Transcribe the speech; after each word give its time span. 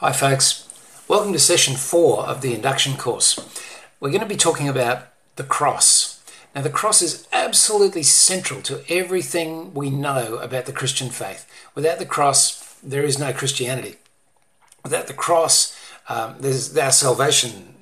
Hi, 0.00 0.12
folks. 0.12 0.66
Welcome 1.08 1.34
to 1.34 1.38
session 1.38 1.76
four 1.76 2.24
of 2.24 2.40
the 2.40 2.54
induction 2.54 2.96
course. 2.96 3.38
We're 4.00 4.08
going 4.08 4.22
to 4.22 4.26
be 4.26 4.34
talking 4.34 4.66
about 4.66 5.08
the 5.36 5.44
cross. 5.44 6.22
Now, 6.54 6.62
the 6.62 6.70
cross 6.70 7.02
is 7.02 7.28
absolutely 7.34 8.02
central 8.02 8.62
to 8.62 8.82
everything 8.88 9.74
we 9.74 9.90
know 9.90 10.36
about 10.36 10.64
the 10.64 10.72
Christian 10.72 11.10
faith. 11.10 11.46
Without 11.74 11.98
the 11.98 12.06
cross, 12.06 12.78
there 12.82 13.02
is 13.02 13.18
no 13.18 13.34
Christianity. 13.34 13.96
Without 14.82 15.06
the 15.06 15.12
cross, 15.12 15.78
um, 16.08 16.36
our 16.80 16.92
salvation 16.92 17.74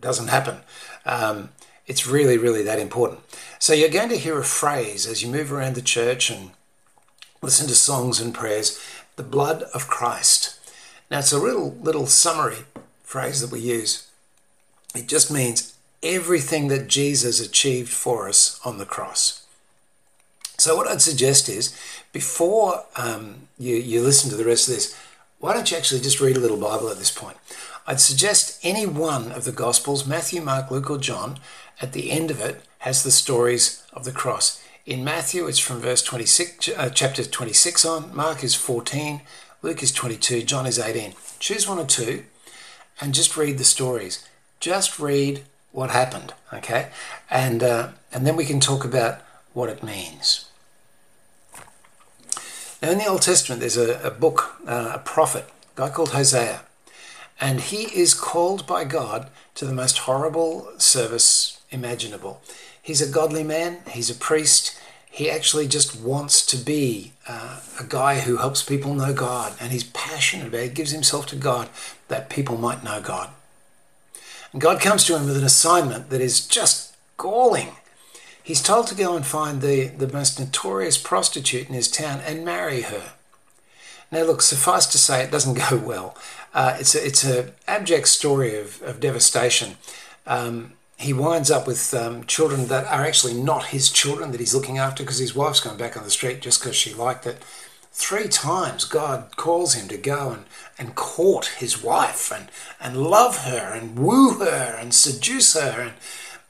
doesn't 0.00 0.28
happen. 0.28 0.58
Um, 1.04 1.48
it's 1.88 2.06
really, 2.06 2.38
really 2.38 2.62
that 2.62 2.78
important. 2.78 3.18
So, 3.58 3.72
you're 3.72 3.88
going 3.88 4.10
to 4.10 4.16
hear 4.16 4.38
a 4.38 4.44
phrase 4.44 5.08
as 5.08 5.24
you 5.24 5.28
move 5.28 5.52
around 5.52 5.74
the 5.74 5.82
church 5.82 6.30
and 6.30 6.52
listen 7.42 7.66
to 7.66 7.74
songs 7.74 8.20
and 8.20 8.32
prayers 8.32 8.80
the 9.16 9.24
blood 9.24 9.64
of 9.74 9.88
Christ. 9.88 10.53
Now, 11.10 11.18
it's 11.18 11.32
a 11.32 11.38
little, 11.38 11.76
little 11.80 12.06
summary 12.06 12.64
phrase 13.02 13.40
that 13.40 13.50
we 13.50 13.60
use. 13.60 14.08
It 14.94 15.06
just 15.06 15.30
means 15.30 15.74
everything 16.02 16.68
that 16.68 16.88
Jesus 16.88 17.40
achieved 17.40 17.90
for 17.90 18.28
us 18.28 18.60
on 18.64 18.78
the 18.78 18.86
cross. 18.86 19.44
So, 20.58 20.76
what 20.76 20.88
I'd 20.88 21.02
suggest 21.02 21.48
is 21.48 21.76
before 22.12 22.84
um, 22.96 23.48
you, 23.58 23.76
you 23.76 24.02
listen 24.02 24.30
to 24.30 24.36
the 24.36 24.44
rest 24.44 24.68
of 24.68 24.74
this, 24.74 24.96
why 25.40 25.52
don't 25.52 25.70
you 25.70 25.76
actually 25.76 26.00
just 26.00 26.20
read 26.20 26.36
a 26.36 26.40
little 26.40 26.56
Bible 26.56 26.88
at 26.88 26.98
this 26.98 27.10
point? 27.10 27.36
I'd 27.86 28.00
suggest 28.00 28.58
any 28.62 28.86
one 28.86 29.30
of 29.32 29.44
the 29.44 29.52
Gospels, 29.52 30.06
Matthew, 30.06 30.40
Mark, 30.40 30.70
Luke, 30.70 30.88
or 30.88 30.96
John, 30.96 31.38
at 31.82 31.92
the 31.92 32.10
end 32.10 32.30
of 32.30 32.40
it 32.40 32.62
has 32.78 33.02
the 33.02 33.10
stories 33.10 33.82
of 33.92 34.04
the 34.04 34.12
cross. 34.12 34.62
In 34.86 35.04
Matthew, 35.04 35.46
it's 35.46 35.58
from 35.58 35.80
verse 35.80 36.02
26, 36.02 36.68
uh, 36.76 36.90
chapter 36.90 37.24
26 37.24 37.84
on. 37.84 38.14
Mark 38.14 38.44
is 38.44 38.54
14. 38.54 39.22
Luke 39.64 39.82
is 39.82 39.92
22, 39.92 40.42
John 40.42 40.66
is 40.66 40.78
18. 40.78 41.14
Choose 41.38 41.66
one 41.66 41.78
or 41.78 41.86
two 41.86 42.24
and 43.00 43.14
just 43.14 43.34
read 43.34 43.56
the 43.56 43.64
stories. 43.64 44.28
Just 44.60 44.98
read 44.98 45.42
what 45.72 45.88
happened, 45.88 46.34
okay? 46.52 46.90
And, 47.30 47.62
uh, 47.62 47.88
and 48.12 48.26
then 48.26 48.36
we 48.36 48.44
can 48.44 48.60
talk 48.60 48.84
about 48.84 49.22
what 49.54 49.70
it 49.70 49.82
means. 49.82 50.50
Now, 52.82 52.90
in 52.90 52.98
the 52.98 53.06
Old 53.06 53.22
Testament, 53.22 53.60
there's 53.60 53.78
a, 53.78 53.98
a 54.02 54.10
book, 54.10 54.56
uh, 54.66 54.92
a 54.96 54.98
prophet, 54.98 55.46
a 55.74 55.80
guy 55.80 55.88
called 55.88 56.10
Hosea, 56.10 56.60
and 57.40 57.62
he 57.62 57.84
is 57.98 58.12
called 58.12 58.66
by 58.66 58.84
God 58.84 59.30
to 59.54 59.64
the 59.64 59.72
most 59.72 60.00
horrible 60.00 60.72
service 60.76 61.62
imaginable. 61.70 62.42
He's 62.82 63.00
a 63.00 63.10
godly 63.10 63.42
man, 63.42 63.78
he's 63.88 64.10
a 64.10 64.14
priest, 64.14 64.78
he 65.10 65.30
actually 65.30 65.68
just 65.68 65.98
wants 65.98 66.44
to 66.44 66.58
be 66.58 67.12
uh, 67.26 67.53
a 67.78 67.84
guy 67.84 68.20
who 68.20 68.36
helps 68.36 68.62
people 68.62 68.94
know 68.94 69.12
God 69.12 69.54
and 69.60 69.72
he's 69.72 69.84
passionate 69.84 70.48
about 70.48 70.60
it. 70.60 70.74
Gives 70.74 70.90
himself 70.90 71.26
to 71.26 71.36
God 71.36 71.68
that 72.08 72.30
people 72.30 72.56
might 72.56 72.84
know 72.84 73.00
God. 73.00 73.30
And 74.52 74.60
God 74.60 74.80
comes 74.80 75.04
to 75.04 75.16
him 75.16 75.26
with 75.26 75.36
an 75.36 75.44
assignment 75.44 76.10
that 76.10 76.20
is 76.20 76.46
just 76.46 76.94
galling. 77.16 77.76
He's 78.42 78.62
told 78.62 78.86
to 78.88 78.94
go 78.94 79.16
and 79.16 79.26
find 79.26 79.60
the, 79.60 79.86
the 79.86 80.12
most 80.12 80.38
notorious 80.38 80.98
prostitute 80.98 81.68
in 81.68 81.74
his 81.74 81.90
town 81.90 82.20
and 82.20 82.44
marry 82.44 82.82
her. 82.82 83.12
Now, 84.12 84.22
look, 84.24 84.42
suffice 84.42 84.86
to 84.86 84.98
say, 84.98 85.24
it 85.24 85.30
doesn't 85.30 85.54
go 85.70 85.76
well. 85.76 86.16
Uh, 86.52 86.76
it's 86.78 86.94
a, 86.94 87.04
it's 87.04 87.24
a 87.24 87.52
abject 87.66 88.06
story 88.08 88.56
of, 88.56 88.80
of 88.82 89.00
devastation. 89.00 89.76
Um, 90.26 90.74
he 90.96 91.12
winds 91.12 91.50
up 91.50 91.66
with 91.66 91.92
um, 91.94 92.24
children 92.24 92.68
that 92.68 92.86
are 92.86 93.04
actually 93.04 93.34
not 93.34 93.66
his 93.66 93.90
children 93.90 94.30
that 94.30 94.40
he's 94.40 94.54
looking 94.54 94.78
after 94.78 95.02
because 95.02 95.18
his 95.18 95.34
wife's 95.34 95.60
gone 95.60 95.76
back 95.76 95.96
on 95.96 96.04
the 96.04 96.10
street 96.10 96.40
just 96.40 96.60
because 96.60 96.76
she 96.76 96.94
liked 96.94 97.26
it. 97.26 97.42
Three 97.90 98.28
times 98.28 98.84
God 98.84 99.36
calls 99.36 99.74
him 99.74 99.86
to 99.88 99.96
go 99.96 100.30
and, 100.30 100.44
and 100.78 100.96
court 100.96 101.46
his 101.58 101.82
wife 101.82 102.32
and, 102.32 102.48
and 102.80 102.96
love 102.96 103.44
her 103.44 103.72
and 103.72 103.98
woo 103.98 104.34
her 104.38 104.76
and 104.78 104.92
seduce 104.92 105.54
her. 105.54 105.80
And, 105.80 105.92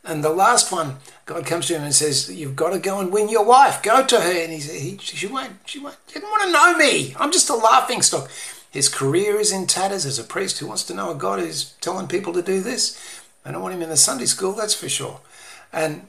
and 0.04 0.24
the 0.24 0.30
last 0.30 0.72
one, 0.72 0.96
God 1.26 1.44
comes 1.44 1.66
to 1.66 1.76
him 1.76 1.82
and 1.82 1.94
says, 1.94 2.30
You've 2.32 2.56
got 2.56 2.70
to 2.70 2.78
go 2.78 2.98
and 2.98 3.12
win 3.12 3.28
your 3.28 3.44
wife. 3.44 3.82
Go 3.82 4.04
to 4.04 4.20
her. 4.20 4.42
And 4.42 4.52
he, 4.52 4.58
he, 4.58 4.98
she 4.98 5.26
won't, 5.26 5.52
she 5.66 5.78
won't, 5.78 5.96
she 6.06 6.14
didn't 6.14 6.30
want 6.30 6.44
to 6.44 6.52
know 6.52 6.78
me. 6.78 7.14
I'm 7.18 7.32
just 7.32 7.50
a 7.50 7.54
laughing 7.54 8.00
stock. 8.00 8.30
His 8.70 8.88
career 8.88 9.38
is 9.38 9.52
in 9.52 9.66
tatters 9.66 10.04
as 10.04 10.18
a 10.18 10.24
priest 10.24 10.58
who 10.58 10.66
wants 10.66 10.82
to 10.84 10.94
know 10.94 11.10
a 11.10 11.14
God 11.14 11.40
who's 11.40 11.74
telling 11.80 12.08
people 12.08 12.32
to 12.32 12.42
do 12.42 12.60
this. 12.60 12.98
I 13.44 13.52
don't 13.52 13.62
want 13.62 13.74
him 13.74 13.82
in 13.82 13.90
the 13.90 13.96
Sunday 13.96 14.26
school, 14.26 14.52
that's 14.52 14.74
for 14.74 14.88
sure. 14.88 15.20
And 15.72 16.06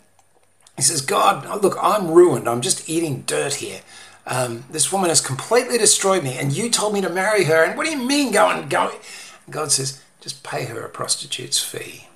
he 0.75 0.81
says, 0.81 1.01
God, 1.01 1.63
look, 1.63 1.77
I'm 1.81 2.11
ruined. 2.11 2.47
I'm 2.47 2.61
just 2.61 2.89
eating 2.89 3.21
dirt 3.21 3.55
here. 3.55 3.81
Um, 4.27 4.65
this 4.69 4.91
woman 4.91 5.09
has 5.09 5.21
completely 5.21 5.77
destroyed 5.77 6.23
me, 6.23 6.37
and 6.37 6.51
you 6.51 6.69
told 6.69 6.93
me 6.93 7.01
to 7.01 7.09
marry 7.09 7.43
her. 7.45 7.63
And 7.63 7.77
what 7.77 7.85
do 7.85 7.91
you 7.91 8.03
mean, 8.03 8.31
go 8.31 8.49
and 8.49 8.69
go? 8.69 8.91
God 9.49 9.71
says, 9.71 10.01
just 10.19 10.43
pay 10.43 10.65
her 10.65 10.83
a 10.83 10.89
prostitute's 10.89 11.59
fee. 11.59 12.07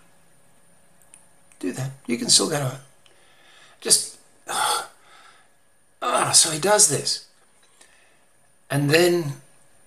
Do 1.59 1.71
that. 1.73 1.91
You 2.07 2.17
can 2.17 2.29
still 2.29 2.49
go 2.49 2.57
to 2.57 2.65
her. 2.65 2.81
Just, 3.81 4.17
ah, 4.47 4.89
oh, 6.01 6.31
so 6.31 6.49
he 6.49 6.59
does 6.59 6.89
this. 6.89 7.27
And 8.69 8.89
then 8.89 9.33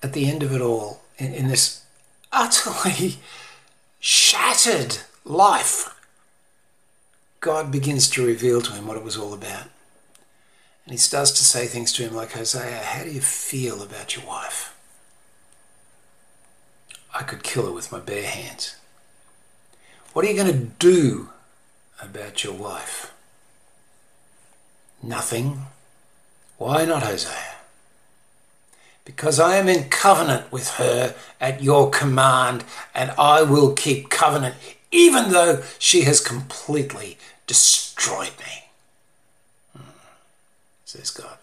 at 0.02 0.12
the 0.12 0.30
end 0.30 0.42
of 0.42 0.52
it 0.52 0.60
all, 0.60 1.00
in, 1.18 1.32
in 1.32 1.48
this 1.48 1.84
utterly 2.30 3.16
shattered 4.00 4.98
life, 5.24 5.98
God 7.40 7.70
begins 7.70 8.08
to 8.10 8.26
reveal 8.26 8.60
to 8.62 8.72
him 8.72 8.86
what 8.86 8.96
it 8.96 9.04
was 9.04 9.16
all 9.16 9.34
about. 9.34 9.68
And 10.84 10.92
he 10.92 10.96
starts 10.96 11.30
to 11.32 11.44
say 11.44 11.66
things 11.66 11.92
to 11.92 12.02
him 12.02 12.14
like, 12.14 12.32
Hosea, 12.32 12.78
how 12.78 13.04
do 13.04 13.10
you 13.10 13.20
feel 13.20 13.82
about 13.82 14.16
your 14.16 14.26
wife? 14.26 14.76
I 17.14 17.22
could 17.22 17.42
kill 17.42 17.66
her 17.66 17.72
with 17.72 17.92
my 17.92 18.00
bare 18.00 18.26
hands. 18.26 18.76
What 20.12 20.24
are 20.24 20.28
you 20.28 20.36
going 20.36 20.52
to 20.52 20.66
do 20.78 21.30
about 22.02 22.42
your 22.42 22.54
wife? 22.54 23.12
Nothing. 25.02 25.62
Why 26.58 26.84
not, 26.84 27.02
Hosea? 27.02 27.52
because 29.04 29.40
I 29.40 29.56
am 29.56 29.68
in 29.68 29.88
covenant 29.88 30.50
with 30.52 30.70
her 30.72 31.14
at 31.40 31.62
your 31.62 31.90
command, 31.90 32.64
and 32.94 33.10
I 33.18 33.42
will 33.42 33.72
keep 33.72 34.10
covenant, 34.10 34.54
even 34.92 35.30
though 35.30 35.62
she 35.78 36.02
has 36.02 36.20
completely 36.20 37.18
destroyed 37.46 38.34
me, 38.38 38.64
hmm, 39.76 39.90
says 40.84 41.10
God. 41.10 41.38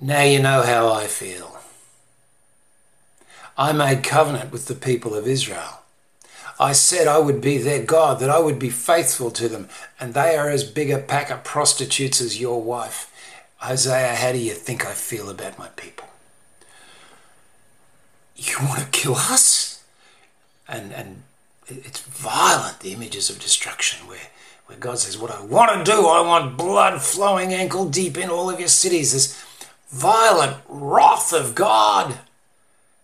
Now 0.00 0.22
you 0.22 0.40
know 0.40 0.62
how 0.62 0.92
I 0.92 1.06
feel. 1.06 1.58
I 3.58 3.72
made 3.72 4.04
covenant 4.04 4.52
with 4.52 4.66
the 4.66 4.74
people 4.74 5.14
of 5.14 5.26
Israel. 5.26 5.80
I 6.58 6.72
said 6.72 7.06
I 7.06 7.18
would 7.18 7.40
be 7.40 7.58
their 7.58 7.82
God, 7.82 8.20
that 8.20 8.30
I 8.30 8.38
would 8.38 8.58
be 8.58 8.70
faithful 8.70 9.30
to 9.32 9.48
them, 9.48 9.68
and 9.98 10.14
they 10.14 10.36
are 10.36 10.48
as 10.48 10.64
big 10.64 10.90
a 10.90 10.98
pack 10.98 11.30
of 11.30 11.44
prostitutes 11.44 12.20
as 12.20 12.40
your 12.40 12.62
wife. 12.62 13.12
Hosea, 13.58 14.14
how 14.14 14.32
do 14.32 14.38
you 14.38 14.52
think 14.52 14.86
I 14.86 14.92
feel 14.92 15.28
about 15.28 15.58
my 15.58 15.68
people? 15.68 16.08
You 18.36 18.56
want 18.60 18.80
to 18.80 18.88
kill 18.90 19.16
us? 19.16 19.82
And, 20.68 20.92
and 20.92 21.22
it's 21.68 22.00
violent, 22.02 22.80
the 22.80 22.92
images 22.92 23.30
of 23.30 23.40
destruction 23.40 24.06
where, 24.06 24.18
where 24.66 24.78
God 24.78 24.98
says, 24.98 25.18
What 25.18 25.30
I 25.30 25.44
want 25.44 25.84
to 25.84 25.90
do, 25.90 26.06
I 26.06 26.20
want 26.20 26.56
blood 26.56 27.02
flowing 27.02 27.52
ankle 27.52 27.88
deep 27.88 28.16
in 28.16 28.30
all 28.30 28.50
of 28.50 28.60
your 28.60 28.68
cities. 28.68 29.12
This 29.12 29.42
violent 29.88 30.58
wrath 30.68 31.32
of 31.32 31.54
God. 31.54 32.18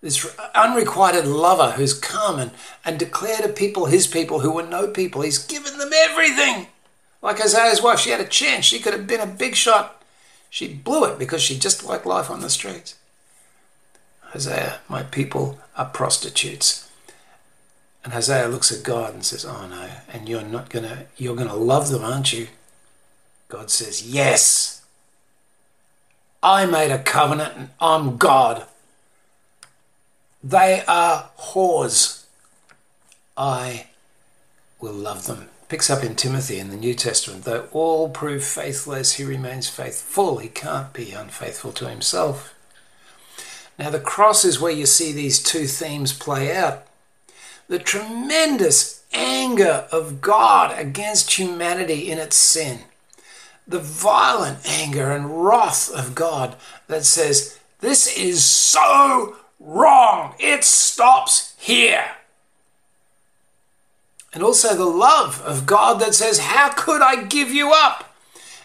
This 0.01 0.27
unrequited 0.55 1.27
lover 1.27 1.73
who's 1.73 1.95
come 1.95 2.41
and, 2.41 2.51
and 2.85 2.99
declared 2.99 3.45
to 3.45 3.49
people, 3.49 3.87
his 3.87 4.09
people 4.09 4.41
who 4.41 4.51
were 4.51 4.65
no 4.65 4.89
people, 4.89 5.23
he's 5.23 5.39
given 5.39 5.79
them 5.79 5.93
everything. 5.95 6.67
Like 7.23 7.39
Hosea's 7.39 7.81
wife, 7.81 8.01
she 8.01 8.11
had 8.11 8.21
a 8.21 8.27
chance. 8.27 8.65
She 8.65 8.81
could 8.81 8.93
have 8.93 9.07
been 9.07 9.21
a 9.21 9.27
big 9.27 9.55
shot. 9.55 10.03
She 10.51 10.75
blew 10.75 11.05
it 11.05 11.21
because 11.21 11.41
she 11.41 11.57
just 11.57 11.85
liked 11.85 12.05
life 12.05 12.31
on 12.31 12.41
the 12.41 12.51
streets. 12.51 12.97
Hosea, 14.33 14.81
my 14.89 15.05
people 15.05 15.61
are 15.77 15.87
prostitutes. 15.87 16.91
And 18.05 18.13
Hosea 18.13 18.49
looks 18.49 18.73
at 18.73 18.83
God 18.83 19.15
and 19.15 19.25
says, 19.25 19.45
Oh 19.45 19.67
no, 19.69 19.89
and 20.13 20.29
you're 20.29 20.43
not 20.43 20.71
gonna 20.71 21.07
you're 21.17 21.37
gonna 21.37 21.55
love 21.55 21.91
them, 21.91 22.05
aren't 22.05 22.33
you? 22.33 22.49
God 23.49 23.71
says, 23.71 24.03
Yes. 24.03 24.83
I 26.43 26.67
made 26.67 26.91
a 26.91 27.03
covenant 27.03 27.57
and 27.57 27.71
I'm 27.81 28.17
God. 28.17 28.67
They 30.43 30.83
are 30.89 31.31
whores. 31.39 32.25
I 33.37 33.87
will 34.81 34.93
love 34.93 35.27
them 35.27 35.49
picks 35.73 35.89
up 35.89 36.05
in 36.05 36.15
Timothy 36.15 36.59
in 36.59 36.69
the 36.69 36.77
New 36.77 36.93
Testament, 36.93 37.45
though 37.45 37.67
all 37.73 38.11
prove 38.11 38.45
faithless, 38.45 39.15
he 39.15 39.25
remains 39.25 39.71
faithful. 39.71 40.37
He 40.37 40.49
can't 40.49 40.93
be 40.93 41.13
unfaithful 41.13 41.73
to 41.73 41.89
himself. 41.89 42.55
Now, 43.79 43.89
the 43.89 43.99
cross 43.99 44.45
is 44.45 44.61
where 44.61 44.71
you 44.71 44.85
see 44.85 45.13
these 45.13 45.43
two 45.43 45.67
themes 45.67 46.13
play 46.13 46.55
out. 46.55 46.87
The 47.69 47.79
tremendous 47.79 49.05
anger 49.13 49.87
of 49.93 50.21
God 50.21 50.79
against 50.79 51.39
humanity 51.39 52.11
in 52.11 52.19
its 52.19 52.37
sin. 52.37 52.81
The 53.67 53.79
violent 53.79 54.67
anger 54.67 55.13
and 55.13 55.45
wrath 55.45 55.91
of 55.91 56.15
God 56.15 56.57
that 56.89 57.05
says, 57.05 57.59
This 57.81 58.17
is 58.19 58.45
so 58.45 59.37
wrong. 59.61 60.35
It 60.39 60.65
stops 60.65 61.55
here. 61.59 62.13
And 64.35 64.43
also 64.43 64.75
the 64.75 64.87
love 64.87 65.41
of 65.43 65.67
God 65.67 66.01
that 66.01 66.15
says, 66.15 66.39
How 66.39 66.71
could 66.71 67.03
I 67.03 67.25
give 67.25 67.51
you 67.51 67.73
up? 67.75 68.15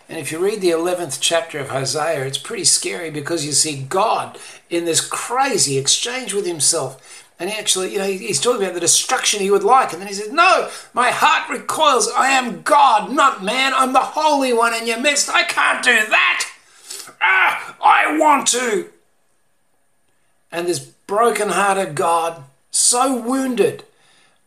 And 0.10 0.18
if 0.18 0.32
you 0.32 0.40
read 0.40 0.62
the 0.62 0.70
11th 0.70 1.18
chapter 1.20 1.60
of 1.60 1.70
Hosea, 1.70 2.26
it's 2.26 2.38
pretty 2.38 2.64
scary 2.64 3.12
because 3.12 3.46
you 3.46 3.52
see 3.52 3.84
God 3.84 4.40
in 4.70 4.86
this 4.86 5.06
crazy 5.06 5.78
exchange 5.78 6.34
with 6.34 6.46
himself. 6.46 7.27
And 7.40 7.50
he 7.50 7.58
actually, 7.58 7.94
you 7.94 8.00
know, 8.00 8.06
he's 8.06 8.42
talking 8.42 8.64
about 8.64 8.74
the 8.74 8.80
destruction 8.80 9.40
he 9.40 9.52
would 9.52 9.64
like. 9.64 9.94
And 9.94 10.02
then 10.02 10.08
he 10.08 10.14
says, 10.14 10.32
No, 10.32 10.70
my 10.94 11.12
heart 11.12 11.50
recoils. 11.50 12.10
I 12.10 12.30
am 12.30 12.64
God, 12.64 13.12
not 13.12 13.44
man. 13.44 13.74
I'm 13.76 13.94
the 13.94 14.00
Holy 14.00 14.54
One 14.54 14.74
in 14.74 14.88
your 14.88 15.00
midst. 15.00 15.30
I 15.30 15.44
can't 15.44 15.84
do 15.84 15.92
that. 15.92 16.50
Ah, 17.22 17.78
I 17.82 18.18
want 18.18 18.48
to. 18.50 18.90
And 20.52 20.68
this 20.68 20.80
broken-hearted 20.80 21.96
God, 21.96 22.44
so 22.72 23.20
wounded 23.20 23.84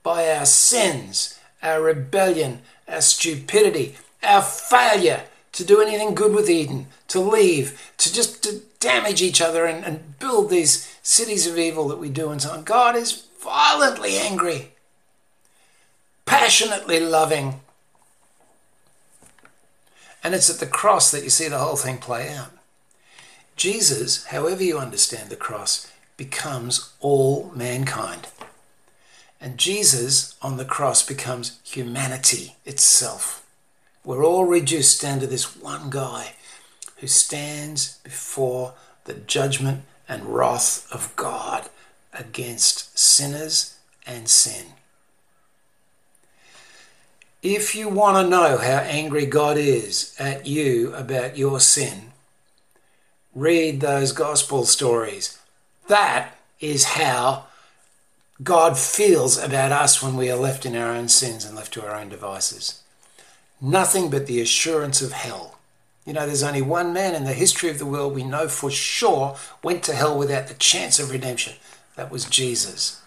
by 0.02 0.28
our 0.30 0.46
sins, 0.46 1.38
our 1.62 1.82
rebellion, 1.82 2.62
our 2.88 3.00
stupidity, 3.00 3.96
our 4.22 4.42
failure 4.42 5.24
to 5.52 5.64
do 5.64 5.80
anything 5.80 6.14
good 6.14 6.34
with 6.34 6.48
Eden, 6.48 6.86
to 7.08 7.20
leave, 7.20 7.92
to 7.98 8.12
just 8.12 8.42
to 8.44 8.62
damage 8.80 9.22
each 9.22 9.40
other 9.40 9.66
and, 9.66 9.84
and 9.84 10.18
build 10.18 10.50
these 10.50 10.92
cities 11.02 11.46
of 11.46 11.58
evil 11.58 11.86
that 11.88 11.98
we 11.98 12.08
do 12.08 12.30
and 12.30 12.42
so 12.42 12.50
on. 12.50 12.64
God 12.64 12.96
is 12.96 13.26
violently 13.40 14.18
angry, 14.18 14.72
passionately 16.24 16.98
loving. 16.98 17.60
And 20.24 20.34
it's 20.34 20.50
at 20.50 20.58
the 20.60 20.66
cross 20.66 21.10
that 21.10 21.22
you 21.22 21.30
see 21.30 21.48
the 21.48 21.58
whole 21.58 21.76
thing 21.76 21.98
play 21.98 22.34
out. 22.34 22.50
Jesus, 23.56 24.26
however 24.26 24.64
you 24.64 24.78
understand 24.78 25.28
the 25.28 25.36
cross, 25.36 25.90
becomes 26.16 26.92
all 27.00 27.52
mankind. 27.54 28.28
And 29.40 29.58
Jesus 29.58 30.36
on 30.42 30.56
the 30.56 30.64
cross 30.64 31.06
becomes 31.06 31.58
humanity 31.64 32.56
itself. 32.66 33.46
We're 34.04 34.24
all 34.24 34.44
reduced 34.44 35.00
down 35.00 35.20
to 35.20 35.26
this 35.26 35.56
one 35.56 35.90
guy 35.90 36.34
who 37.00 37.06
stands 37.06 37.98
before 38.04 38.74
the 39.04 39.14
judgment 39.14 39.82
and 40.08 40.34
wrath 40.34 40.86
of 40.92 41.14
God 41.16 41.68
against 42.12 42.98
sinners 42.98 43.78
and 44.06 44.28
sin. 44.28 44.66
If 47.42 47.74
you 47.74 47.88
want 47.88 48.16
to 48.16 48.30
know 48.30 48.58
how 48.58 48.80
angry 48.80 49.24
God 49.24 49.56
is 49.56 50.14
at 50.18 50.46
you 50.46 50.92
about 50.94 51.38
your 51.38 51.58
sin, 51.58 52.12
read 53.34 53.80
those 53.80 54.12
gospel 54.12 54.66
stories. 54.66 55.38
That 55.88 56.36
is 56.60 56.84
how 56.84 57.46
God 58.42 58.76
feels 58.76 59.38
about 59.38 59.72
us 59.72 60.02
when 60.02 60.16
we 60.16 60.30
are 60.30 60.36
left 60.36 60.66
in 60.66 60.76
our 60.76 60.92
own 60.92 61.08
sins 61.08 61.44
and 61.44 61.56
left 61.56 61.72
to 61.74 61.86
our 61.86 61.94
own 61.94 62.10
devices. 62.10 62.82
Nothing 63.60 64.10
but 64.10 64.26
the 64.26 64.40
assurance 64.40 65.00
of 65.00 65.12
hell. 65.12 65.59
You 66.10 66.14
know, 66.14 66.26
there's 66.26 66.42
only 66.42 66.60
one 66.60 66.92
man 66.92 67.14
in 67.14 67.22
the 67.22 67.32
history 67.32 67.70
of 67.70 67.78
the 67.78 67.86
world 67.86 68.16
we 68.16 68.24
know 68.24 68.48
for 68.48 68.68
sure 68.68 69.36
went 69.62 69.84
to 69.84 69.94
hell 69.94 70.18
without 70.18 70.48
the 70.48 70.54
chance 70.54 70.98
of 70.98 71.12
redemption. 71.12 71.52
That 71.94 72.10
was 72.10 72.24
Jesus. 72.24 73.00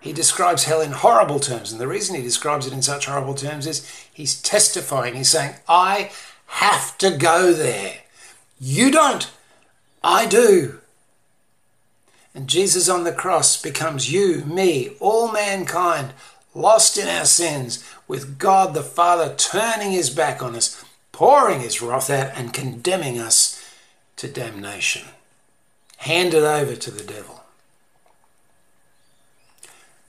He 0.00 0.12
describes 0.12 0.64
hell 0.64 0.82
in 0.82 0.90
horrible 0.90 1.40
terms, 1.40 1.72
and 1.72 1.80
the 1.80 1.88
reason 1.88 2.14
he 2.14 2.20
describes 2.20 2.66
it 2.66 2.74
in 2.74 2.82
such 2.82 3.06
horrible 3.06 3.32
terms 3.32 3.66
is 3.66 3.90
he's 4.12 4.38
testifying. 4.38 5.14
He's 5.14 5.30
saying, 5.30 5.54
I 5.66 6.10
have 6.44 6.98
to 6.98 7.16
go 7.16 7.54
there. 7.54 7.94
You 8.60 8.90
don't. 8.90 9.30
I 10.02 10.26
do. 10.26 10.80
And 12.34 12.48
Jesus 12.48 12.86
on 12.86 13.04
the 13.04 13.12
cross 13.12 13.62
becomes 13.62 14.12
you, 14.12 14.44
me, 14.44 14.90
all 15.00 15.32
mankind, 15.32 16.12
lost 16.54 16.98
in 16.98 17.08
our 17.08 17.24
sins, 17.24 17.82
with 18.06 18.38
God 18.38 18.74
the 18.74 18.82
Father 18.82 19.34
turning 19.34 19.92
his 19.92 20.10
back 20.10 20.42
on 20.42 20.54
us, 20.54 20.83
pouring 21.14 21.60
his 21.60 21.80
wrath 21.80 22.10
out, 22.10 22.32
and 22.36 22.52
condemning 22.52 23.18
us 23.18 23.64
to 24.16 24.28
damnation. 24.28 25.08
Handed 25.98 26.44
over 26.44 26.76
to 26.76 26.90
the 26.90 27.04
devil. 27.04 27.44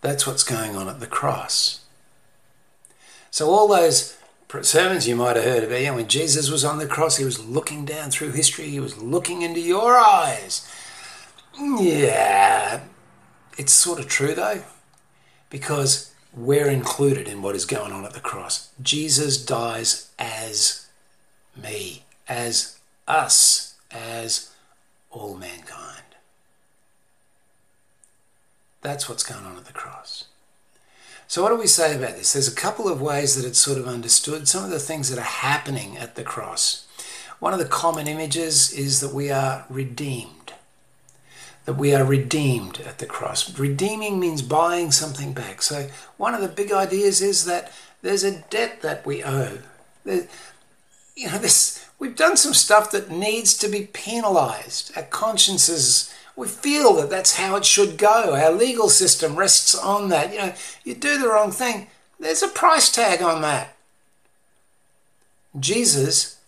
That's 0.01 0.27
what's 0.27 0.43
going 0.43 0.75
on 0.75 0.89
at 0.89 0.99
the 0.99 1.07
cross. 1.07 1.79
So, 3.31 3.49
all 3.49 3.67
those 3.67 4.17
sermons 4.61 5.07
you 5.07 5.15
might 5.15 5.37
have 5.37 5.45
heard 5.45 5.63
about, 5.63 5.79
you 5.79 5.87
know, 5.87 5.95
when 5.95 6.07
Jesus 6.07 6.49
was 6.49 6.65
on 6.65 6.77
the 6.77 6.85
cross, 6.85 7.17
he 7.17 7.25
was 7.25 7.43
looking 7.43 7.85
down 7.85 8.11
through 8.11 8.31
history, 8.31 8.65
he 8.65 8.79
was 8.79 8.97
looking 8.97 9.41
into 9.41 9.61
your 9.61 9.97
eyes 9.97 10.69
yeah, 11.59 12.81
it's 13.57 13.73
sort 13.73 13.99
of 13.99 14.07
true 14.07 14.33
though, 14.33 14.63
because 15.49 16.13
we're 16.33 16.69
included 16.69 17.27
in 17.27 17.41
what 17.41 17.55
is 17.55 17.65
going 17.65 17.91
on 17.91 18.05
at 18.05 18.13
the 18.13 18.19
cross. 18.19 18.71
Jesus 18.81 19.43
dies 19.43 20.11
as 20.19 20.84
me, 21.65 22.03
as 22.27 22.79
us, 23.07 23.75
as 23.91 24.51
all 25.11 25.35
mankind. 25.35 26.03
That's 28.81 29.09
what's 29.09 29.23
going 29.23 29.45
on 29.45 29.57
at 29.57 29.65
the 29.65 29.73
cross. 29.73 30.25
So, 31.27 31.41
what 31.41 31.49
do 31.49 31.55
we 31.55 31.67
say 31.67 31.95
about 31.95 32.15
this? 32.15 32.33
There's 32.33 32.51
a 32.51 32.55
couple 32.55 32.87
of 32.87 33.01
ways 33.01 33.35
that 33.35 33.47
it's 33.47 33.59
sort 33.59 33.79
of 33.79 33.87
understood, 33.87 34.47
some 34.47 34.63
of 34.63 34.69
the 34.69 34.79
things 34.79 35.09
that 35.09 35.17
are 35.17 35.21
happening 35.21 35.97
at 35.97 36.15
the 36.15 36.23
cross. 36.23 36.85
One 37.39 37.51
of 37.51 37.59
the 37.59 37.65
common 37.65 38.07
images 38.07 38.71
is 38.71 39.01
that 39.01 39.13
we 39.13 39.31
are 39.31 39.65
redeemed 39.69 40.45
that 41.65 41.73
we 41.73 41.93
are 41.95 42.05
redeemed 42.05 42.79
at 42.81 42.99
the 42.99 43.05
cross. 43.05 43.57
Redeeming 43.57 44.19
means 44.19 44.41
buying 44.41 44.91
something 44.91 45.33
back. 45.33 45.61
So, 45.61 45.89
one 46.17 46.33
of 46.33 46.41
the 46.41 46.47
big 46.47 46.71
ideas 46.71 47.21
is 47.21 47.45
that 47.45 47.71
there's 48.01 48.23
a 48.23 48.39
debt 48.49 48.81
that 48.81 49.05
we 49.05 49.23
owe. 49.23 49.57
You 51.15 51.31
know, 51.31 51.37
this 51.37 51.87
we've 51.97 52.15
done 52.15 52.37
some 52.37 52.53
stuff 52.53 52.91
that 52.91 53.09
needs 53.09 53.57
to 53.57 53.67
be 53.67 53.87
penalized. 53.93 54.91
Our 54.95 55.03
consciences, 55.03 56.13
we 56.35 56.47
feel 56.47 56.93
that 56.95 57.09
that's 57.09 57.37
how 57.37 57.55
it 57.55 57.65
should 57.65 57.97
go. 57.97 58.35
Our 58.35 58.51
legal 58.51 58.89
system 58.89 59.35
rests 59.35 59.73
on 59.73 60.09
that. 60.09 60.33
You 60.33 60.39
know, 60.39 60.53
you 60.83 60.93
do 60.93 61.17
the 61.17 61.29
wrong 61.29 61.51
thing, 61.51 61.87
there's 62.19 62.43
a 62.43 62.47
price 62.47 62.91
tag 62.91 63.21
on 63.21 63.41
that. 63.41 63.75
Jesus 65.57 66.39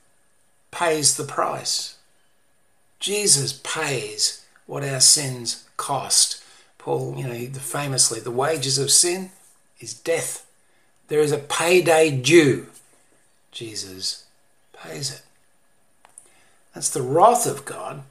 pays 0.71 1.15
the 1.15 1.23
price. 1.23 1.97
Jesus 2.99 3.53
pays 3.63 4.45
what 4.65 4.83
our 4.83 4.99
sins 4.99 5.65
cost. 5.77 6.43
Paul, 6.77 7.15
you 7.17 7.27
know, 7.27 7.59
famously, 7.59 8.19
the 8.19 8.31
wages 8.31 8.77
of 8.77 8.91
sin 8.91 9.31
is 9.79 9.93
death. 9.93 10.45
There 11.07 11.21
is 11.21 11.31
a 11.31 11.37
payday 11.37 12.11
due. 12.11 12.67
Jesus 13.51 14.26
pays 14.87 15.11
it. 15.11 15.21
That's 16.73 16.89
the 16.89 17.01
wrath 17.01 17.45
of 17.45 17.65
God. 17.65 18.03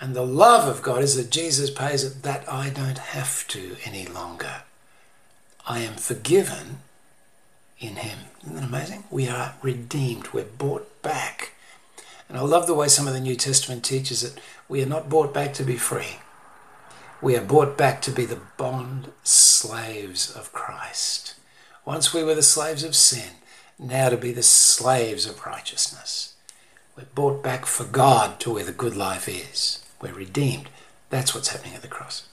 And 0.00 0.14
the 0.14 0.26
love 0.26 0.68
of 0.68 0.82
God 0.82 1.02
is 1.02 1.16
that 1.16 1.30
Jesus 1.30 1.70
pays 1.70 2.04
it 2.04 2.22
that 2.22 2.50
I 2.50 2.70
don't 2.70 2.98
have 2.98 3.46
to 3.48 3.76
any 3.84 4.06
longer. 4.06 4.62
I 5.66 5.80
am 5.80 5.94
forgiven 5.94 6.78
in 7.78 7.96
Him. 7.96 8.18
Isn't 8.42 8.54
that 8.54 8.64
amazing? 8.64 9.04
We 9.10 9.28
are 9.28 9.54
redeemed. 9.60 10.28
We're 10.32 10.44
bought 10.44 11.02
back. 11.02 11.52
And 12.28 12.38
I 12.38 12.42
love 12.42 12.66
the 12.66 12.74
way 12.74 12.88
some 12.88 13.08
of 13.08 13.14
the 13.14 13.20
New 13.20 13.36
Testament 13.36 13.84
teaches 13.84 14.22
it. 14.22 14.38
We 14.68 14.82
are 14.82 14.86
not 14.86 15.08
bought 15.08 15.34
back 15.34 15.52
to 15.54 15.64
be 15.64 15.76
free. 15.76 16.18
We 17.20 17.36
are 17.36 17.44
bought 17.44 17.76
back 17.76 18.00
to 18.02 18.12
be 18.12 18.24
the 18.24 18.40
bond 18.56 19.10
slaves 19.24 20.30
of 20.30 20.52
Christ. 20.52 21.34
Once 21.84 22.14
we 22.14 22.22
were 22.22 22.34
the 22.34 22.42
slaves 22.42 22.84
of 22.84 22.94
sin, 22.94 23.30
now 23.78 24.08
to 24.08 24.16
be 24.16 24.32
the 24.32 24.42
slaves 24.42 25.26
of 25.26 25.46
righteousness. 25.46 26.34
We're 26.96 27.04
bought 27.14 27.42
back 27.42 27.64
for 27.64 27.84
God 27.84 28.40
to 28.40 28.54
where 28.54 28.64
the 28.64 28.72
good 28.72 28.96
life 28.96 29.28
is. 29.28 29.84
We're 30.00 30.14
redeemed. 30.14 30.68
That's 31.10 31.34
what's 31.34 31.48
happening 31.48 31.74
at 31.74 31.82
the 31.82 31.88
cross. 31.88 32.28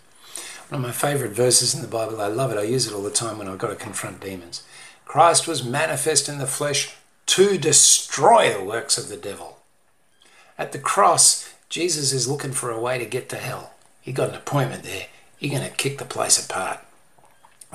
One 0.69 0.81
of 0.81 0.87
my 0.87 0.91
favourite 0.91 1.33
verses 1.33 1.75
in 1.75 1.81
the 1.81 1.87
Bible, 1.87 2.19
I 2.19 2.27
love 2.27 2.51
it. 2.51 2.57
I 2.57 2.63
use 2.63 2.87
it 2.87 2.93
all 2.93 3.03
the 3.03 3.11
time 3.11 3.37
when 3.37 3.47
I've 3.47 3.59
got 3.59 3.69
to 3.69 3.75
confront 3.75 4.21
demons. 4.21 4.63
Christ 5.05 5.47
was 5.47 5.63
manifest 5.63 6.27
in 6.27 6.39
the 6.39 6.47
flesh 6.47 6.95
to 7.27 7.57
destroy 7.57 8.51
the 8.51 8.63
works 8.63 8.97
of 8.97 9.09
the 9.09 9.17
devil. 9.17 9.59
At 10.57 10.71
the 10.71 10.79
cross, 10.79 11.53
Jesus 11.69 12.11
is 12.11 12.27
looking 12.27 12.51
for 12.51 12.71
a 12.71 12.79
way 12.79 12.97
to 12.97 13.05
get 13.05 13.29
to 13.29 13.37
hell. 13.37 13.73
He 14.01 14.11
got 14.11 14.29
an 14.29 14.35
appointment 14.35 14.83
there. 14.83 15.07
You're 15.39 15.59
going 15.59 15.69
to 15.69 15.75
kick 15.75 15.97
the 15.97 16.05
place 16.05 16.43
apart. 16.43 16.79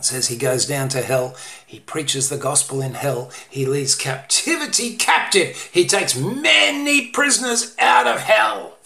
It 0.00 0.04
says 0.04 0.28
he 0.28 0.38
goes 0.38 0.64
down 0.64 0.88
to 0.90 1.02
hell. 1.02 1.36
He 1.66 1.80
preaches 1.80 2.30
the 2.30 2.38
gospel 2.38 2.80
in 2.80 2.94
hell. 2.94 3.30
He 3.50 3.66
leads 3.66 3.94
captivity 3.94 4.96
captive. 4.96 5.68
He 5.72 5.86
takes 5.86 6.16
many 6.16 7.08
prisoners 7.08 7.76
out 7.78 8.06
of 8.06 8.20
hell. 8.20 8.78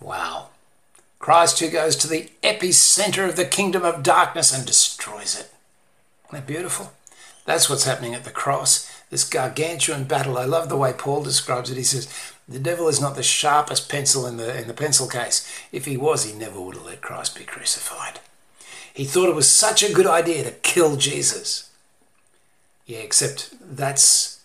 Wow. 0.00 0.50
Christ 1.18 1.58
who 1.58 1.68
goes 1.68 1.96
to 1.96 2.06
the 2.06 2.30
epicenter 2.44 3.28
of 3.28 3.34
the 3.34 3.44
kingdom 3.44 3.84
of 3.84 4.04
darkness 4.04 4.56
and 4.56 4.64
destroys 4.64 5.34
it. 5.34 5.50
Isn't 6.26 6.32
that 6.32 6.46
beautiful? 6.46 6.92
That's 7.44 7.68
what's 7.68 7.84
happening 7.84 8.14
at 8.14 8.22
the 8.22 8.30
cross. 8.30 8.88
this 9.10 9.28
gargantuan 9.28 10.04
battle. 10.04 10.38
I 10.38 10.44
love 10.44 10.68
the 10.68 10.76
way 10.76 10.92
Paul 10.92 11.24
describes 11.24 11.70
it. 11.70 11.76
He 11.76 11.82
says, 11.82 12.08
The 12.48 12.60
devil 12.60 12.86
is 12.86 13.00
not 13.00 13.16
the 13.16 13.22
sharpest 13.24 13.90
pencil 13.90 14.26
in 14.26 14.36
the, 14.36 14.56
in 14.60 14.68
the 14.68 14.74
pencil 14.74 15.08
case. 15.08 15.48
If 15.72 15.86
he 15.86 15.96
was, 15.96 16.24
he 16.24 16.38
never 16.38 16.60
would 16.60 16.76
have 16.76 16.86
let 16.86 17.00
Christ 17.00 17.36
be 17.36 17.44
crucified. 17.44 18.20
He 18.94 19.04
thought 19.04 19.28
it 19.28 19.34
was 19.34 19.50
such 19.50 19.82
a 19.82 19.92
good 19.92 20.06
idea 20.06 20.44
to 20.44 20.52
kill 20.52 20.96
Jesus. 20.96 21.70
Yeah, 22.86 22.98
except 22.98 23.52
that's 23.60 24.40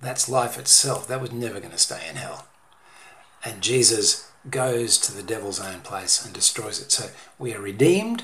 that's 0.00 0.28
life 0.28 0.58
itself. 0.58 1.08
That 1.08 1.20
was 1.20 1.32
never 1.32 1.58
going 1.58 1.72
to 1.72 1.78
stay 1.78 2.08
in 2.08 2.16
hell. 2.16 2.46
And 3.44 3.62
Jesus 3.62 4.30
goes 4.48 4.96
to 4.98 5.12
the 5.12 5.24
devil's 5.24 5.60
own 5.60 5.80
place 5.80 6.24
and 6.24 6.32
destroys 6.32 6.80
it. 6.80 6.92
So 6.92 7.08
we 7.38 7.52
are 7.52 7.60
redeemed. 7.60 8.22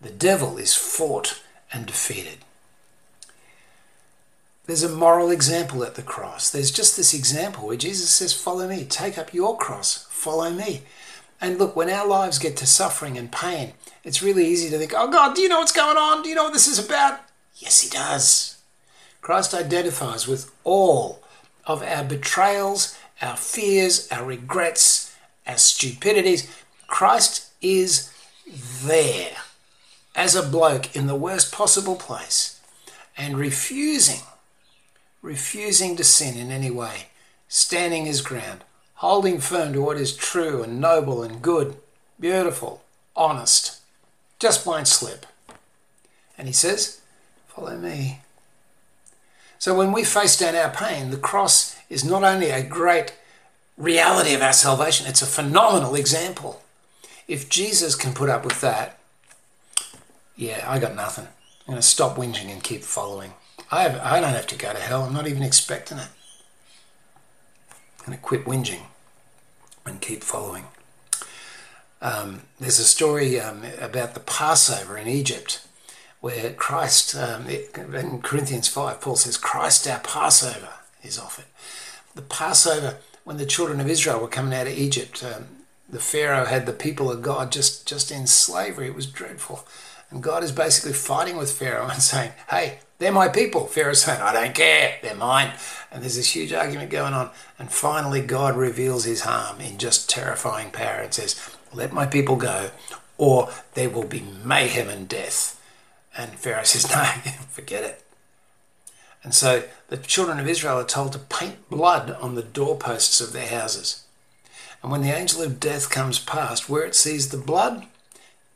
The 0.00 0.10
devil 0.10 0.58
is 0.58 0.76
fought 0.76 1.42
and 1.72 1.84
defeated. 1.84 2.38
There's 4.66 4.84
a 4.84 4.88
moral 4.88 5.30
example 5.30 5.82
at 5.82 5.96
the 5.96 6.02
cross. 6.02 6.50
There's 6.50 6.70
just 6.70 6.96
this 6.96 7.14
example 7.14 7.66
where 7.66 7.76
Jesus 7.76 8.10
says, 8.10 8.32
Follow 8.32 8.68
me, 8.68 8.84
take 8.84 9.18
up 9.18 9.34
your 9.34 9.58
cross, 9.58 10.06
follow 10.08 10.50
me. 10.50 10.82
And 11.40 11.58
look, 11.58 11.76
when 11.76 11.90
our 11.90 12.06
lives 12.06 12.38
get 12.38 12.56
to 12.58 12.66
suffering 12.66 13.18
and 13.18 13.30
pain, 13.30 13.74
it's 14.02 14.22
really 14.22 14.46
easy 14.46 14.70
to 14.70 14.78
think, 14.78 14.92
Oh 14.96 15.10
God, 15.10 15.34
do 15.34 15.42
you 15.42 15.48
know 15.48 15.58
what's 15.58 15.72
going 15.72 15.96
on? 15.96 16.22
Do 16.22 16.28
you 16.28 16.34
know 16.34 16.44
what 16.44 16.52
this 16.52 16.68
is 16.68 16.84
about? 16.84 17.20
Yes, 17.56 17.80
He 17.80 17.90
does. 17.90 18.58
Christ 19.20 19.54
identifies 19.54 20.26
with 20.26 20.52
all 20.64 21.22
of 21.66 21.82
our 21.82 22.04
betrayals, 22.04 22.96
our 23.22 23.36
fears, 23.36 24.06
our 24.10 24.24
regrets, 24.24 25.16
our 25.46 25.56
stupidities. 25.56 26.50
Christ 26.86 27.50
is 27.62 28.12
there 28.84 29.36
as 30.14 30.34
a 30.34 30.48
bloke 30.48 30.94
in 30.94 31.06
the 31.06 31.14
worst 31.14 31.52
possible 31.52 31.96
place 31.96 32.60
and 33.16 33.38
refusing, 33.38 34.20
refusing 35.22 35.96
to 35.96 36.04
sin 36.04 36.36
in 36.36 36.50
any 36.50 36.70
way, 36.70 37.06
standing 37.48 38.06
his 38.06 38.20
ground, 38.20 38.64
holding 39.04 39.38
firm 39.38 39.70
to 39.74 39.82
what 39.82 39.98
is 39.98 40.16
true 40.16 40.62
and 40.62 40.80
noble 40.80 41.22
and 41.22 41.42
good, 41.42 41.76
beautiful, 42.18 42.82
honest, 43.14 43.80
just 44.38 44.66
won't 44.66 44.88
slip. 44.88 45.26
And 46.38 46.48
he 46.48 46.54
says, 46.54 47.02
Follow 47.48 47.76
me. 47.76 48.22
So 49.58 49.74
when 49.76 49.92
we 49.92 50.04
face 50.04 50.38
down 50.38 50.54
our 50.54 50.70
pain, 50.70 51.10
the 51.10 51.18
cross 51.18 51.76
is 51.90 52.02
not 52.02 52.24
only 52.24 52.48
a 52.48 52.64
great 52.64 53.14
reality 53.76 54.32
of 54.32 54.40
our 54.40 54.54
salvation, 54.54 55.06
it's 55.06 55.22
a 55.22 55.26
phenomenal 55.26 55.94
example. 55.94 56.62
If 57.28 57.50
Jesus 57.50 57.94
can 57.94 58.14
put 58.14 58.30
up 58.30 58.42
with 58.42 58.62
that, 58.62 58.98
yeah, 60.34 60.64
I 60.66 60.78
got 60.78 60.96
nothing. 60.96 61.28
I'm 61.66 61.74
going 61.74 61.76
to 61.76 61.82
stop 61.82 62.16
whinging 62.16 62.50
and 62.50 62.64
keep 62.64 62.82
following. 62.82 63.34
I, 63.70 63.82
have, 63.82 64.00
I 64.00 64.18
don't 64.18 64.32
have 64.32 64.46
to 64.48 64.56
go 64.56 64.72
to 64.72 64.80
hell. 64.80 65.02
I'm 65.02 65.12
not 65.12 65.28
even 65.28 65.42
expecting 65.42 65.98
it. 65.98 66.08
I'm 68.00 68.06
going 68.06 68.18
to 68.18 68.24
quit 68.24 68.46
whinging 68.46 68.86
and 69.86 70.00
keep 70.00 70.22
following. 70.22 70.64
Um, 72.00 72.42
there's 72.60 72.78
a 72.78 72.84
story 72.84 73.40
um, 73.40 73.62
about 73.80 74.14
the 74.14 74.20
Passover 74.20 74.98
in 74.98 75.08
Egypt 75.08 75.66
where 76.20 76.52
Christ, 76.54 77.14
um, 77.14 77.46
in 77.48 78.22
Corinthians 78.22 78.68
5, 78.68 79.00
Paul 79.00 79.16
says, 79.16 79.36
Christ 79.36 79.86
our 79.86 80.00
Passover 80.00 80.70
is 81.02 81.18
offered. 81.18 81.44
The 82.14 82.22
Passover, 82.22 82.96
when 83.24 83.36
the 83.36 83.46
children 83.46 83.80
of 83.80 83.88
Israel 83.88 84.20
were 84.20 84.28
coming 84.28 84.54
out 84.58 84.66
of 84.66 84.72
Egypt, 84.72 85.22
um, 85.22 85.46
the 85.88 85.98
Pharaoh 85.98 86.46
had 86.46 86.64
the 86.64 86.72
people 86.72 87.10
of 87.10 87.20
God 87.20 87.52
just, 87.52 87.86
just 87.86 88.10
in 88.10 88.26
slavery. 88.26 88.86
It 88.86 88.94
was 88.94 89.06
dreadful. 89.06 89.66
And 90.14 90.22
God 90.22 90.44
is 90.44 90.52
basically 90.52 90.92
fighting 90.92 91.36
with 91.36 91.50
Pharaoh 91.50 91.88
and 91.88 92.00
saying, 92.02 92.30
hey, 92.48 92.78
they're 92.98 93.10
my 93.10 93.28
people. 93.28 93.66
Pharaoh's 93.66 94.02
saying, 94.02 94.22
I 94.22 94.32
don't 94.32 94.54
care, 94.54 94.96
they're 95.02 95.16
mine. 95.16 95.52
And 95.90 96.02
there's 96.02 96.14
this 96.14 96.34
huge 96.34 96.52
argument 96.52 96.90
going 96.90 97.12
on. 97.12 97.30
And 97.58 97.70
finally, 97.70 98.22
God 98.22 98.56
reveals 98.56 99.04
his 99.04 99.22
harm 99.22 99.60
in 99.60 99.76
just 99.76 100.08
terrifying 100.08 100.70
power 100.70 101.00
and 101.00 101.12
says, 101.12 101.56
let 101.72 101.92
my 101.92 102.06
people 102.06 102.36
go, 102.36 102.70
or 103.18 103.50
there 103.74 103.90
will 103.90 104.06
be 104.06 104.22
mayhem 104.44 104.88
and 104.88 105.08
death. 105.08 105.60
And 106.16 106.38
Pharaoh 106.38 106.62
says, 106.64 106.88
No, 106.88 107.02
forget 107.50 107.82
it. 107.82 108.00
And 109.24 109.34
so 109.34 109.64
the 109.88 109.96
children 109.96 110.38
of 110.38 110.46
Israel 110.46 110.78
are 110.78 110.84
told 110.84 111.12
to 111.12 111.18
paint 111.18 111.68
blood 111.68 112.12
on 112.20 112.36
the 112.36 112.42
doorposts 112.42 113.20
of 113.20 113.32
their 113.32 113.48
houses. 113.48 114.04
And 114.80 114.92
when 114.92 115.02
the 115.02 115.16
angel 115.16 115.42
of 115.42 115.58
death 115.58 115.90
comes 115.90 116.20
past, 116.20 116.68
where 116.68 116.84
it 116.84 116.94
sees 116.94 117.30
the 117.30 117.38
blood, 117.38 117.86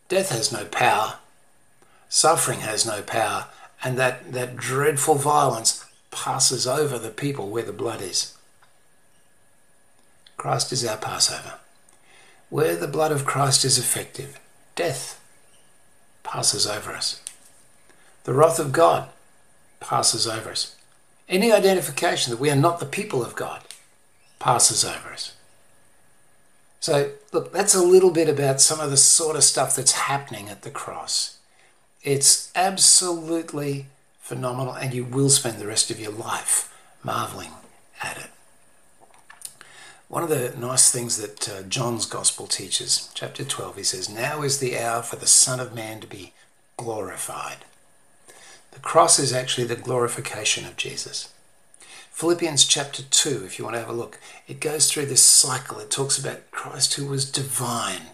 death 0.09 0.31
has 0.31 0.53
no 0.53 0.65
power, 0.67 1.15
suffering 2.09 2.61
has 2.61 2.87
no 2.87 3.03
power, 3.03 3.47
and 3.83 3.99
that, 3.99 4.33
that 4.33 4.57
dreadful 4.57 5.15
violence 5.15 5.85
passes 6.11 6.67
over 6.67 6.99
the 6.99 7.11
people 7.11 7.49
where 7.49 7.63
the 7.63 7.73
blood 7.73 8.01
is. 8.03 8.37
Christ 10.37 10.73
is 10.73 10.85
our 10.85 10.97
Passover. 10.97 11.55
Where 12.49 12.77
the 12.77 12.89
blood 12.89 13.13
of 13.13 13.27
Christ 13.27 13.65
is 13.65 13.79
effective, 13.79 14.41
death 14.75 15.21
passes 16.23 16.67
over 16.67 16.93
us. 16.93 17.21
The 18.25 18.33
wrath 18.33 18.59
of 18.59 18.73
God 18.73 19.09
passes 19.81 20.27
over 20.27 20.51
us. 20.51 20.77
Any 21.29 21.53
identification 21.53 22.31
that 22.31 22.41
we 22.41 22.51
are 22.51 22.57
not 22.57 22.81
the 22.81 22.87
people 22.87 23.23
of 23.23 23.35
God 23.35 23.63
passes 24.39 24.85
over 24.85 25.13
us. 25.13 25.35
So, 26.81 27.11
look, 27.33 27.53
that's 27.53 27.75
a 27.75 27.83
little 27.83 28.11
bit 28.11 28.29
about 28.29 28.61
some 28.61 28.81
of 28.81 28.91
the 28.91 28.97
sort 28.97 29.37
of 29.37 29.45
stuff 29.45 29.75
that's 29.75 29.93
happening 29.93 30.49
at 30.49 30.63
the 30.63 30.71
cross. 30.71 31.38
It's 32.03 32.53
absolutely 32.55 33.87
phenomenal, 34.21 34.75
and 34.75 34.95
you 34.95 35.05
will 35.05 35.31
spend 35.31 35.59
the 35.59 35.67
rest 35.67 35.91
of 35.91 35.99
your 35.99 36.13
life 36.13 36.75
marveling 37.03 37.51
at 38.03 38.17
it. 38.19 38.31
One 40.09 40.23
of 40.23 40.31
the 40.31 40.55
nice 40.57 40.91
things 40.91 41.19
that 41.19 41.49
uh, 41.49 41.63
John's 41.63 42.07
Gospel 42.07 42.47
teaches, 42.47 43.11
chapter 43.15 43.45
12, 43.45 43.77
he 43.77 43.83
says, 43.83 44.09
Now 44.09 44.43
is 44.43 44.59
the 44.59 44.79
hour 44.79 45.03
for 45.03 45.17
the 45.17 45.27
Son 45.27 45.61
of 45.61 45.75
Man 45.75 46.01
to 46.01 46.07
be 46.07 46.33
glorified. 46.77 47.59
The 48.73 48.81
cross 48.81 49.19
is 49.19 49.33
actually 49.33 49.67
the 49.67 49.77
glorification 49.77 50.65
of 50.65 50.77
Jesus. 50.77 51.33
Philippians 52.11 52.65
chapter 52.65 53.03
2, 53.03 53.45
if 53.45 53.59
you 53.59 53.65
want 53.65 53.75
to 53.75 53.81
have 53.81 53.91
a 53.91 53.93
look, 53.93 54.19
it 54.47 54.61
goes 54.61 54.91
through 54.91 55.07
this 55.07 55.23
cycle. 55.23 55.79
It 55.79 55.91
talks 55.91 56.19
about 56.19 56.51
Christ 56.51 56.95
who 56.95 57.07
was 57.07 57.31
divine, 57.31 58.09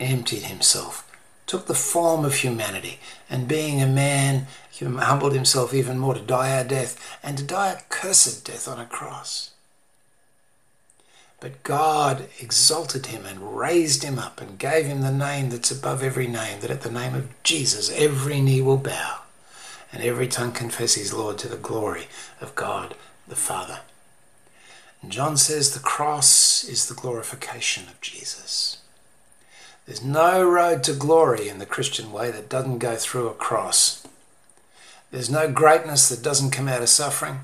emptied 0.00 0.44
himself, 0.44 1.05
took 1.46 1.66
the 1.66 1.74
form 1.74 2.24
of 2.24 2.34
humanity, 2.34 2.98
and 3.30 3.48
being 3.48 3.80
a 3.80 3.86
man, 3.86 4.46
humbled 4.80 5.32
himself 5.32 5.72
even 5.72 5.98
more 5.98 6.14
to 6.14 6.20
die 6.20 6.56
our 6.56 6.64
death, 6.64 7.18
and 7.22 7.38
to 7.38 7.44
die 7.44 7.72
a 7.72 7.82
cursed 7.88 8.44
death 8.44 8.68
on 8.68 8.78
a 8.78 8.86
cross. 8.86 9.50
But 11.40 11.62
God 11.62 12.28
exalted 12.40 13.06
him 13.06 13.26
and 13.26 13.56
raised 13.56 14.02
him 14.02 14.18
up 14.18 14.40
and 14.40 14.58
gave 14.58 14.86
him 14.86 15.02
the 15.02 15.12
name 15.12 15.50
that's 15.50 15.70
above 15.70 16.02
every 16.02 16.26
name, 16.26 16.60
that 16.60 16.70
at 16.70 16.80
the 16.82 16.90
name 16.90 17.14
of 17.14 17.28
Jesus 17.42 17.90
every 17.92 18.40
knee 18.40 18.62
will 18.62 18.78
bow 18.78 19.20
and 19.92 20.02
every 20.02 20.28
tongue 20.28 20.52
confess 20.52 20.94
he's 20.94 21.12
Lord 21.12 21.38
to 21.38 21.48
the 21.48 21.56
glory 21.56 22.08
of 22.40 22.54
God 22.54 22.94
the 23.28 23.36
Father. 23.36 23.80
And 25.02 25.12
John 25.12 25.36
says 25.36 25.72
the 25.72 25.80
cross 25.80 26.64
is 26.64 26.88
the 26.88 26.94
glorification 26.94 27.84
of 27.88 28.00
Jesus. 28.00 28.78
There's 29.86 30.02
no 30.02 30.42
road 30.42 30.82
to 30.84 30.92
glory 30.92 31.48
in 31.48 31.58
the 31.58 31.66
Christian 31.66 32.10
way 32.10 32.32
that 32.32 32.48
doesn't 32.48 32.78
go 32.78 32.96
through 32.96 33.28
a 33.28 33.34
cross. 33.34 34.04
There's 35.12 35.30
no 35.30 35.50
greatness 35.50 36.08
that 36.08 36.22
doesn't 36.22 36.50
come 36.50 36.66
out 36.66 36.82
of 36.82 36.88
suffering. 36.88 37.40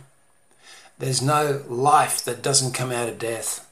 There's 0.98 1.22
no 1.22 1.62
life 1.68 2.24
that 2.24 2.42
doesn't 2.42 2.74
come 2.74 2.90
out 2.90 3.08
of 3.08 3.20
death. 3.20 3.68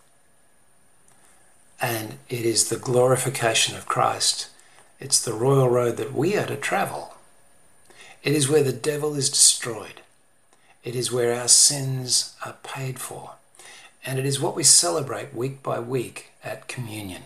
And 1.81 2.19
it 2.29 2.45
is 2.45 2.69
the 2.69 2.77
glorification 2.77 3.77
of 3.77 3.87
Christ. 3.87 4.49
It's 5.01 5.21
the 5.21 5.33
royal 5.33 5.69
road 5.69 5.97
that 5.97 6.13
we 6.13 6.37
are 6.37 6.47
to 6.47 6.57
travel. 6.57 7.15
It 8.23 8.35
is 8.35 8.49
where 8.49 8.63
the 8.63 8.73
devil 8.73 9.15
is 9.15 9.31
destroyed. 9.31 10.03
It 10.85 10.95
is 10.95 11.11
where 11.11 11.35
our 11.35 11.49
sins 11.49 12.37
are 12.47 12.57
paid 12.63 13.01
for. 13.01 13.33
And 14.07 14.19
it 14.19 14.27
is 14.27 14.41
what 14.41 14.55
we 14.55 14.63
celebrate 14.63 15.35
week 15.35 15.63
by 15.63 15.81
week 15.81 16.31
at 16.45 16.69
communion. 16.69 17.23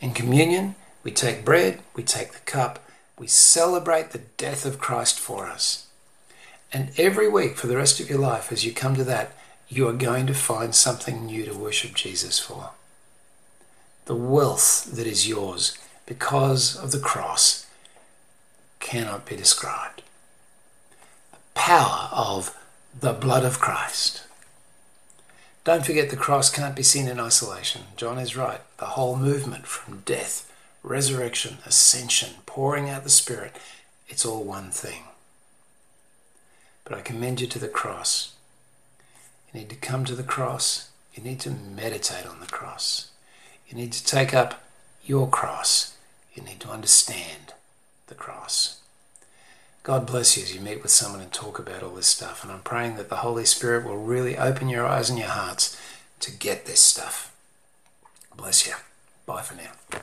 In 0.00 0.12
communion, 0.12 0.74
we 1.04 1.10
take 1.10 1.44
bread, 1.44 1.80
we 1.94 2.02
take 2.02 2.32
the 2.32 2.40
cup, 2.40 2.78
we 3.18 3.26
celebrate 3.26 4.10
the 4.10 4.22
death 4.36 4.64
of 4.64 4.78
Christ 4.78 5.18
for 5.18 5.46
us. 5.46 5.86
And 6.72 6.90
every 6.98 7.28
week 7.28 7.56
for 7.56 7.66
the 7.66 7.76
rest 7.76 8.00
of 8.00 8.08
your 8.08 8.18
life, 8.18 8.50
as 8.50 8.64
you 8.64 8.72
come 8.72 8.96
to 8.96 9.04
that, 9.04 9.32
you 9.68 9.88
are 9.88 9.92
going 9.92 10.26
to 10.26 10.34
find 10.34 10.74
something 10.74 11.26
new 11.26 11.44
to 11.44 11.52
worship 11.54 11.94
Jesus 11.94 12.38
for. 12.38 12.70
The 14.06 14.16
wealth 14.16 14.84
that 14.96 15.06
is 15.06 15.28
yours 15.28 15.78
because 16.06 16.76
of 16.76 16.90
the 16.90 16.98
cross 16.98 17.66
cannot 18.80 19.26
be 19.26 19.36
described. 19.36 20.02
The 21.30 21.38
power 21.54 22.08
of 22.12 22.56
the 22.98 23.12
blood 23.12 23.44
of 23.44 23.60
Christ. 23.60 24.22
Don't 25.64 25.86
forget 25.86 26.10
the 26.10 26.16
cross 26.16 26.50
can't 26.50 26.74
be 26.74 26.82
seen 26.82 27.06
in 27.06 27.20
isolation. 27.20 27.82
John 27.96 28.18
is 28.18 28.36
right. 28.36 28.60
The 28.78 28.86
whole 28.86 29.16
movement 29.16 29.66
from 29.66 30.02
death, 30.04 30.52
resurrection, 30.82 31.58
ascension, 31.64 32.30
pouring 32.46 32.90
out 32.90 33.04
the 33.04 33.10
Spirit, 33.10 33.56
it's 34.08 34.26
all 34.26 34.42
one 34.42 34.70
thing. 34.70 35.04
But 36.84 36.98
I 36.98 37.00
commend 37.00 37.40
you 37.40 37.46
to 37.46 37.60
the 37.60 37.68
cross. 37.68 38.32
You 39.52 39.60
need 39.60 39.70
to 39.70 39.76
come 39.76 40.04
to 40.04 40.16
the 40.16 40.24
cross. 40.24 40.90
You 41.14 41.22
need 41.22 41.38
to 41.40 41.50
meditate 41.50 42.26
on 42.26 42.40
the 42.40 42.46
cross. 42.46 43.10
You 43.68 43.76
need 43.76 43.92
to 43.92 44.04
take 44.04 44.34
up 44.34 44.64
your 45.04 45.28
cross. 45.28 45.96
You 46.34 46.42
need 46.42 46.58
to 46.60 46.70
understand 46.70 47.54
the 48.08 48.14
cross. 48.16 48.81
God 49.82 50.06
bless 50.06 50.36
you 50.36 50.44
as 50.44 50.54
you 50.54 50.60
meet 50.60 50.82
with 50.82 50.92
someone 50.92 51.20
and 51.20 51.32
talk 51.32 51.58
about 51.58 51.82
all 51.82 51.94
this 51.94 52.06
stuff. 52.06 52.44
And 52.44 52.52
I'm 52.52 52.60
praying 52.60 52.96
that 52.96 53.08
the 53.08 53.16
Holy 53.16 53.44
Spirit 53.44 53.84
will 53.84 53.98
really 53.98 54.38
open 54.38 54.68
your 54.68 54.86
eyes 54.86 55.10
and 55.10 55.18
your 55.18 55.28
hearts 55.28 55.76
to 56.20 56.30
get 56.30 56.66
this 56.66 56.80
stuff. 56.80 57.34
Bless 58.36 58.66
you. 58.66 58.74
Bye 59.26 59.42
for 59.42 59.56
now. 59.56 60.02